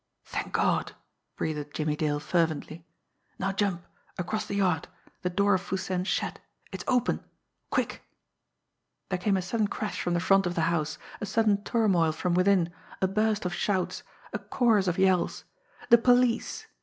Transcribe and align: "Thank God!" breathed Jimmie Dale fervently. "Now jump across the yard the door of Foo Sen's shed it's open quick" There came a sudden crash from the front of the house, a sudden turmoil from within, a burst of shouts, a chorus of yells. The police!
"Thank 0.25 0.51
God!" 0.51 0.93
breathed 1.35 1.75
Jimmie 1.75 1.95
Dale 1.95 2.19
fervently. 2.19 2.87
"Now 3.37 3.51
jump 3.51 3.85
across 4.17 4.47
the 4.47 4.55
yard 4.55 4.87
the 5.21 5.29
door 5.29 5.53
of 5.53 5.61
Foo 5.61 5.77
Sen's 5.77 6.07
shed 6.07 6.41
it's 6.71 6.83
open 6.87 7.23
quick" 7.69 8.01
There 9.09 9.19
came 9.19 9.37
a 9.37 9.43
sudden 9.43 9.67
crash 9.67 10.01
from 10.01 10.15
the 10.15 10.19
front 10.19 10.47
of 10.47 10.55
the 10.55 10.61
house, 10.73 10.97
a 11.21 11.27
sudden 11.27 11.63
turmoil 11.63 12.13
from 12.13 12.33
within, 12.33 12.73
a 12.99 13.07
burst 13.07 13.45
of 13.45 13.53
shouts, 13.53 14.01
a 14.33 14.39
chorus 14.39 14.87
of 14.87 14.97
yells. 14.97 15.43
The 15.91 15.99
police! 15.99 16.65